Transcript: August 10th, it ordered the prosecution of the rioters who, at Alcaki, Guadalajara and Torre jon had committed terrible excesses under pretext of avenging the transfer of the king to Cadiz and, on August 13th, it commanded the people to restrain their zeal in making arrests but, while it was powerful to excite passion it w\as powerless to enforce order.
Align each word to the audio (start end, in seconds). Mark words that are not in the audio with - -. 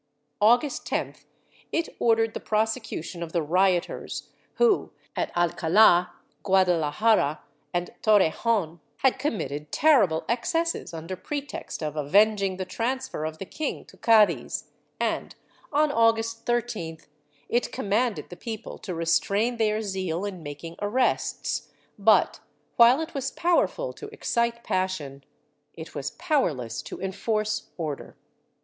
August 0.41 0.83
10th, 0.87 1.25
it 1.71 1.87
ordered 1.99 2.33
the 2.33 2.39
prosecution 2.39 3.21
of 3.21 3.33
the 3.33 3.41
rioters 3.43 4.29
who, 4.55 4.91
at 5.15 5.31
Alcaki, 5.35 6.09
Guadalajara 6.41 7.41
and 7.71 7.91
Torre 8.01 8.31
jon 8.41 8.79
had 9.05 9.19
committed 9.19 9.71
terrible 9.71 10.25
excesses 10.27 10.91
under 10.91 11.15
pretext 11.15 11.83
of 11.83 11.95
avenging 11.95 12.57
the 12.57 12.65
transfer 12.65 13.25
of 13.25 13.37
the 13.37 13.45
king 13.45 13.85
to 13.85 13.95
Cadiz 13.95 14.71
and, 14.99 15.35
on 15.71 15.91
August 15.91 16.47
13th, 16.47 17.05
it 17.47 17.71
commanded 17.71 18.31
the 18.31 18.35
people 18.35 18.79
to 18.79 18.95
restrain 18.95 19.57
their 19.57 19.83
zeal 19.83 20.25
in 20.25 20.41
making 20.41 20.77
arrests 20.81 21.69
but, 21.99 22.39
while 22.75 23.01
it 23.01 23.13
was 23.13 23.29
powerful 23.29 23.93
to 23.93 24.07
excite 24.07 24.63
passion 24.63 25.23
it 25.75 25.85
w\as 25.89 26.09
powerless 26.09 26.81
to 26.81 26.99
enforce 26.99 27.69
order. 27.77 28.17